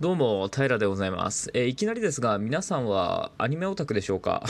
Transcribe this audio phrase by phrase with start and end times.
[0.00, 1.50] どうも、平でございます。
[1.54, 4.44] えー、いきなりですが、皆さんはアニメオタクでしょうか？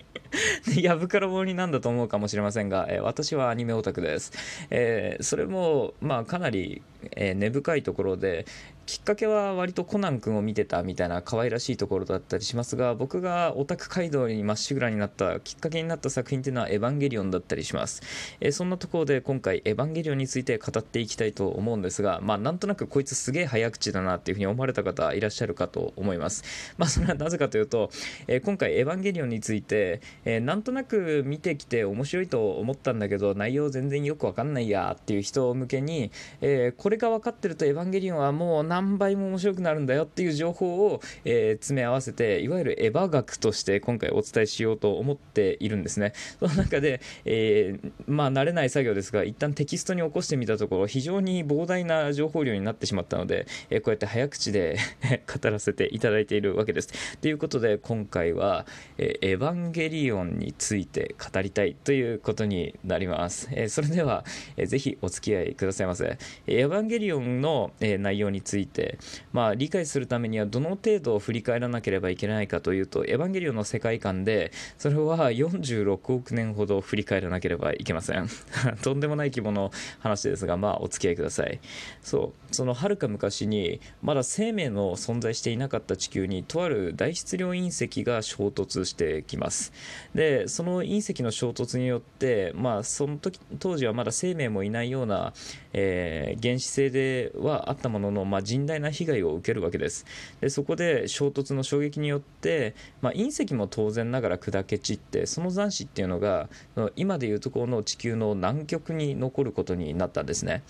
[0.74, 4.32] やぶから棒になんだと思うかもしれませんが、えー、私はアニメオタクです。
[4.70, 6.80] えー、それも、まあ、かなり、
[7.16, 8.46] え根深いところで、
[8.90, 18.02] きっかけは割とコナン君を見てたみたいな可愛らしいところだったりしますが僕がオタク街道にまっしぐらになったきっかけになった作品っていうのはエヴァンゲリオンだったりします、
[18.40, 26.42] えー、そんなところで今回エヴァンゲリオンについて語っていきたいと思うんですがまあなんとなくこいつすげえ早口だなっていうふうに思われた方いらっしゃるかと思います。
[26.76, 27.90] まあそれはなぜかというと、
[28.26, 36.10] えー、今回エヴァンゲリオンについて、えー、なんとなく見てきて面白いと思ったんだけど内容全然よくわかんないやっていう人向けに、
[36.40, 46.12] えこれれが分かってるとエヴァンゲリオンはもう何倍も面白くなるんだよっていう情報を、えー、詰め合わせていわゆるエヴァ学として今回お伝えしようと思っているんですね。
[46.38, 54.76] その中で、えー、まあ慣れない作業ですが一旦テキストに起こしてみたところ非常に膨大な情報量になってしまったので、えー、こうやって早口で
[55.26, 57.18] 語らせていただいているわけです。
[57.20, 58.66] ということで今回は、
[58.98, 64.24] え、エヴァンゲリオンについて語りたいということになります、え、それでは、
[64.56, 66.18] えー、ぜひお付き合いくださいませ。
[66.46, 68.98] エヴァンゲリオンの、え、内容について
[69.32, 78.28] まあ理解するためにはどの程度振り返らなければいけないかというとエヴァンゲリオンの世界観でそれは46億年ほど振り返らなければいけません。
[78.82, 79.70] とんでもない規模の
[80.00, 81.60] 話ですがまあお付き合いください。
[82.02, 82.54] そう。
[82.54, 89.72] そのはるか昔にまだ生命の存在していなかった地球にとある大質量隕石が衝突してきます。
[90.14, 95.32] でその隕石の衝突によってまあその時当時はまだ生命もいないような、
[95.72, 100.06] えー、原始性ではあったものの、まあ、甚大な被害を受けるわけです。
[100.40, 106.48] でそこで衝突の衝撃によって、まあ、隕石も当然ながら砕け散ってその残滓っていうのが
[106.96, 110.62] 今でいうところの地球の南極に残ることになったんですね。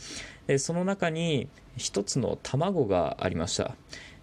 [0.46, 3.76] でその中に一つの卵がありました。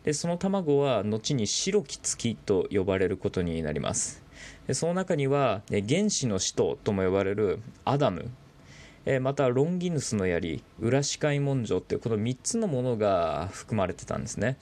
[0.04, 4.24] でその卵は後に白き月と呼ばれることになります。
[4.72, 8.30] その中には原始の使徒とも呼ばれるアダム
[9.10, 14.58] えまたロンギヌスの槍裏視界文書っていうこの3つのものが含まれてたんですね。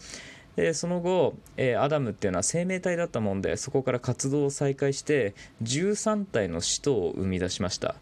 [0.55, 5.33] でその後、え、アダムっていうのは生命体だったもんでそこから活動を再開して
[5.63, 7.95] 13体の使徒を生み出しました。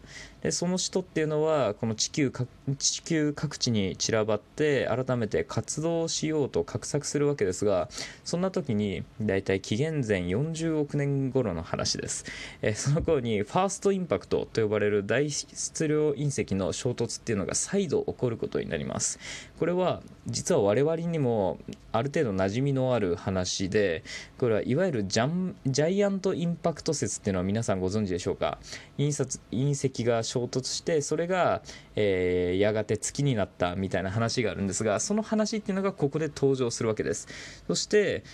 [0.44, 2.30] でその使徒っていうのはこの地球
[2.78, 7.88] 地球各地に散らばって改めて活動しようと画策するわけですが
[8.24, 12.26] そんな時にだいたい紀元前40億年頃の話です、
[12.60, 19.18] えその頃にファーストインパクトと呼ばれる大質量隕石の衝突っていうのが再度起こることになります。
[19.58, 21.58] これは実は我々にも
[21.92, 24.02] ある程度馴染みのある話で
[24.38, 28.58] これはいわゆるジャンジャイアントインパクト説っていうのは皆さんご存知でしょうか？
[28.98, 31.62] 隕石が衝突してそれが、
[31.94, 37.28] えー、やがて月になったみたいな話があるんですがその話っていうのがここで登場するわけです。
[37.68, 38.24] そして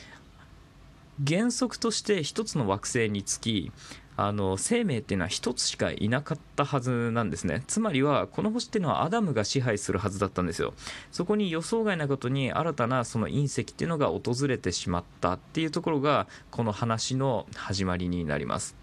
[1.26, 3.70] 原則として一つの惑星につき
[4.16, 7.64] あの生命っていうのは一つしかいなかったはずなんですね。
[7.66, 10.72] つまりはこの星っていうのはアダムが支配するはずだったんですよ。
[11.10, 18.79] そこに予想外なことに新たなその隕石っていうのが訪れてしまったっていうところがこの話の始まりになります。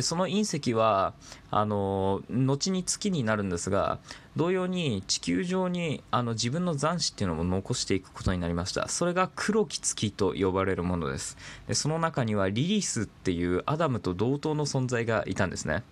[0.00, 1.14] その隕石は
[1.50, 3.98] あの後に月になるんですが
[4.36, 8.88] 同様に地球上にあの自分の残滓っていうのも残していくことになりました。
[8.88, 11.36] それが黒き月と呼ばれるものです。
[11.66, 15.82] でその中にはリリスっていうアダムと同等の存在がいたんですね。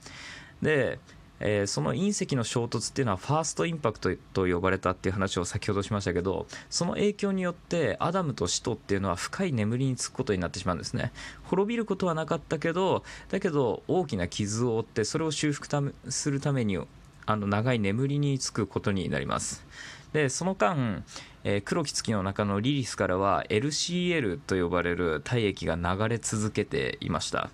[0.62, 0.98] で
[1.40, 11.12] えー、その隕石の衝突っていうのはファーストインパクトと呼ばれたっていう話を先ほどしましたけどその影響によってアダムと使徒っていうのは深い眠りにつくことになってしまうんですね。
[11.44, 15.68] 滅びることはなかったけどだけど大きな傷を負ってそれを修復
[16.08, 16.78] するために
[17.26, 19.64] あの長い眠りにつくことになります。
[20.12, 21.04] でその間、
[21.44, 27.50] えー、黒き月の中のリリスからは LCL と呼ばれる体液が流れ続けていました。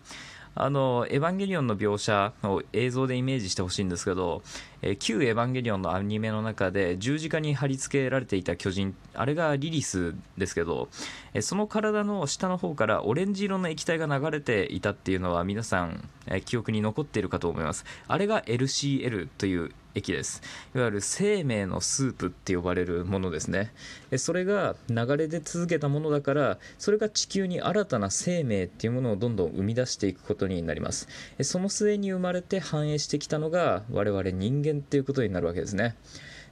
[0.55, 4.43] あの、エヴァンゲリオンの描写を映像でイメージしてほしいんですけど、
[4.83, 10.89] え、旧エヴァンゲリオンのアニメの中で十字架に貼り付けられていた巨人、あれがリリスですけど、
[11.33, 17.85] え、その体の下の方からオレンジ色の液体が流れていたっていうのは皆さん、え、記憶に残っているかと思います。
[18.07, 20.43] あれが LCL という液です。
[20.75, 23.73] いわゆる生命のスープって呼ばれるものですね。
[24.17, 31.09] それが流れ出続けたものだからそれが地球に新たな生命っていうものをどんどん生み出していくことになります。
[31.43, 35.97] その末に生まれて繁栄してきたのが我々人間っていうことになるわけですね。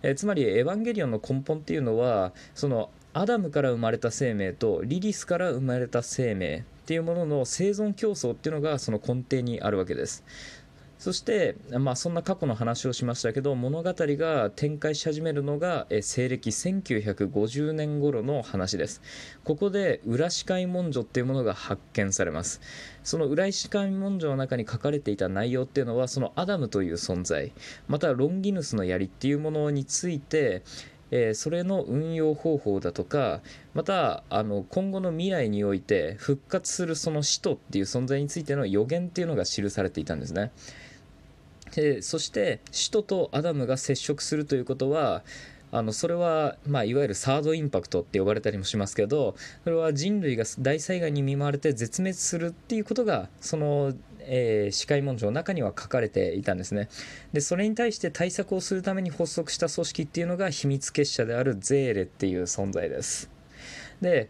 [0.02, 10.24] えつまりエヴァンゲリオンの根本っていうのはそのアダムから生まれた生命とリリスから生まれた生命っていうものの生存競争っていうのがその根底にあるわけです。
[11.02, 19.02] そして、まあ、そんな過去の話をしましたけど物語が展開し始めるのが西暦1950年頃の話です
[19.42, 22.60] ここで裏視界文書っていうものが発見されます
[23.02, 27.50] その裏視界文書の中に書かれていた内容っていうのはそのアダムという存在
[27.88, 30.62] またロンギヌスの槍っていうものについて、
[31.34, 33.42] それの運用方法だとか
[33.74, 40.52] またあの今後の未来において復活するその使徒っていう存在についての予言っていうのが記されていたんですね。
[41.74, 45.22] でそして使徒とアダムが接触するということは
[45.74, 49.34] あのそれは、まあ、いわゆるサードインパクトって呼ばれたりもしますけど
[49.64, 56.90] それは人類が大災害に見舞われて絶滅するっていうことがその、えー、司会文書の中には書かれていたんですね。
[57.32, 63.30] でそれに対して対策をするために発足した組織っていうのが秘密結社であるゼーレっていう存在です。
[64.02, 64.28] で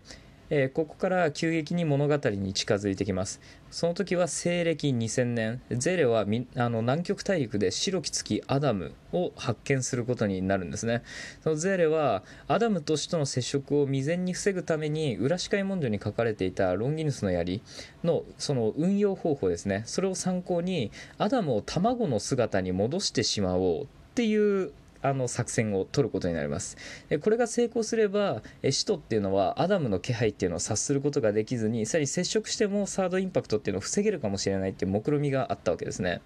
[0.54, 3.40] えー、ここから急激に物語に近づいてきます。
[3.70, 5.62] その時は西暦2000年。
[5.70, 6.26] ゼレは
[6.56, 11.04] あの南極大陸で白き月アダムを発見することになるんですね。
[11.42, 17.62] そのゼレはアダムと死との接触を未然に防ぐために裏視界文書に書かれていたロンギヌスの槍
[18.04, 19.84] のその運用方法ですね。
[19.86, 24.72] それを参考にアダムを卵の姿に戻してしまおうっていう
[25.02, 26.76] あの作戦を取ることになります。
[27.08, 36.20] でこれが成功すれば使徒っていうのはアダムの気配っていうのを察することができずにさらに接触してもサードインパクトっていうのを防げるかもしれないっていう目論みがあったわけですね。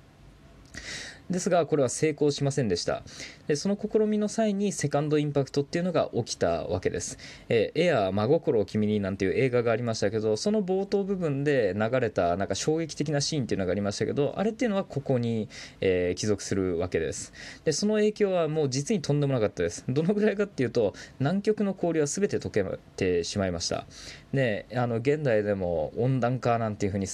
[1.30, 3.02] ですがこれは成功しませんでした。
[3.46, 7.18] でその試みの際にセカンドインパクトっていうのが起きたわけです、
[7.48, 15.48] えー、エアー真心を君になんていう映画がありましたけどその冒頭部分で流れたなんか衝撃的なシーンっていうのがありましたけどあれっていうのはここに、
[15.80, 17.32] えー、帰属するわけです。
[17.64, 19.84] でその影響はもう実にとんでもなかったです。
[19.88, 22.64] どのぐらいかっていうと南極の氷は全て溶け
[22.96, 23.86] てしまいました。
[24.32, 27.06] であの現代でも温暖化なんていうふうに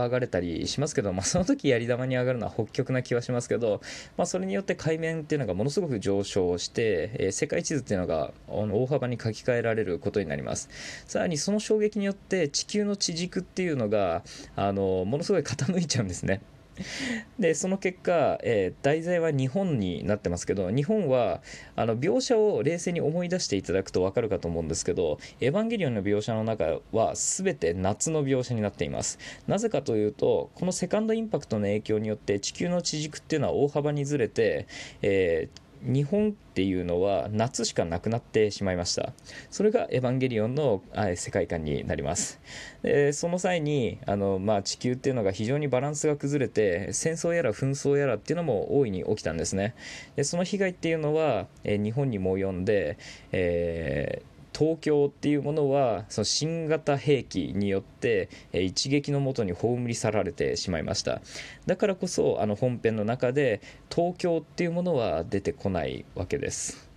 [0.00, 3.80] 上がれたりしますけど、まあ、その時やり玉に上がるのは北極な気はしますけど、
[4.16, 10.68] まあ、それによって海面っていうのがものすごく上昇して、えー、世界地図っていうのが大幅に書き換えられることになります。
[11.06, 14.22] さらにその衝撃によって地球の地軸っていうのが
[14.56, 16.40] あのものすごい傾いちゃうんですね。
[17.38, 21.42] でその結果、えー、題材は日本になってますけど日本は
[21.76, 29.18] あの描写を冷静に思い出していただくと分かるかと思うんですけど「エヴァンゲリオン」の描写の中は全て夏の描写になっています。
[29.46, 34.66] なぜかというとこのセカンドインパクトの影響によって地球の地軸っていうのは大幅にずれて、
[35.02, 39.12] えー日本っていうのは夏しかなくなってしまいました。
[39.50, 40.82] それがエヴァンゲリオンの
[41.16, 42.40] 世界観になります。
[42.82, 49.74] でその際にあの、まあ、地球っていうのが非常にバランスが崩れて戦争やら紛争やらっていうのも大いに起きたんですね。
[50.16, 52.98] でその被害っていうのは、え日本にも及んで、
[53.32, 61.20] えー東京っていうものはその新型兵器によって一撃のもとに葬り去られてしまいました。
[61.66, 63.60] だからこそあの本編の中で
[63.90, 66.92] 東京っていうものは出てこないわけです。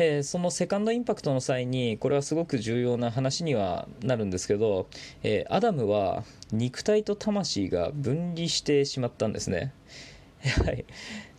[0.00, 4.86] えー、そのセカンドインパクトの際にこれはすごく重要な話にはなるんですけど、
[5.24, 6.22] えー、アダムは
[6.52, 9.72] 肉体と魂が分離してしまったんですね。
[10.64, 10.84] はい、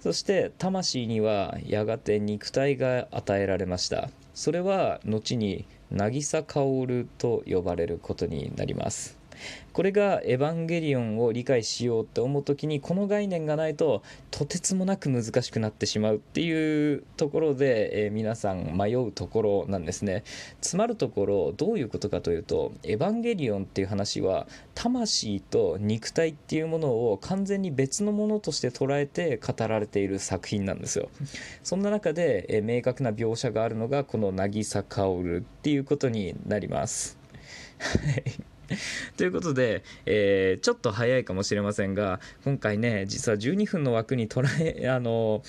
[0.01, 4.09] そして魂にはやがて肉体が与えられました。
[4.39, 9.18] それは後に渚薫と呼ばれることになります。
[9.73, 20.23] これがエヴァンゲリオンを理解しようって思う時にこの概念がないととてつもなく難しくなってしまうっていうところで、えー、皆さん迷うところなんですね。
[20.61, 31.09] つまるところどういうことかというとエヴァンゲリオンっていう話は魂と肉体っていうものを完全に別のものとして捉えて語られている作品なんですよ。
[31.63, 37.17] そんな中で、えー、明確な描写があるのがこの渚薫っていうことになります。
[37.79, 38.58] はい。
[39.17, 45.43] ということで、えー、ちょっと早いかもしれませんが、今回ね、実は12分の枠に捉え、 あの、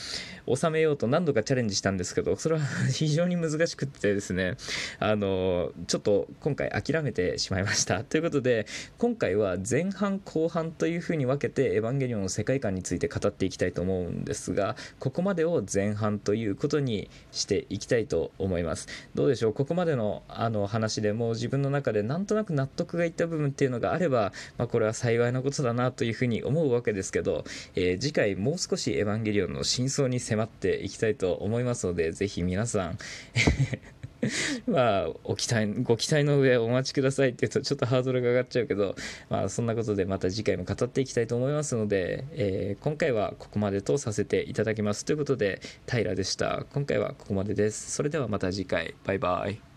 [0.52, 2.62] 収めようと何度かチャレンジしたんですけど、それは
[2.92, 4.56] 非常に難しくてですね、
[4.98, 8.04] あの、ちょっと今回諦めてしまいました。
[8.04, 8.66] ということで、
[8.98, 18.88] 今回は前半後半というふうに分けて、エヴァンゲリオンの世界観について語っていきたいと思うんですが、ここまでを前半ということにしていきたいと思います。
[19.14, 32.98] どうでしょう、ここまでのあの話でも自分の中でなんとなく納得がいった部分っていうのがあれば、まあ、これは幸いなことだなというふうに思うわけですけど、えー、次回もう少しエヴァンゲリオンの真相に迫っていきたいと思いますので、ぜひ皆さん
[34.66, 38.94] まあ、お期待、ご期待の上お待ちくださいって言うとちょっとハードルが上がっちゃうけど、
[39.28, 45.04] まあ、そんなことでまた次回も語っていきたいと思いますので、えー、今回はここまでとさせていただきます。
[45.04, 46.66] ということで、平でした。
[46.72, 47.92] 今回はここまでです。
[47.92, 48.94] それではまた次回。
[49.04, 49.69] バイバイ。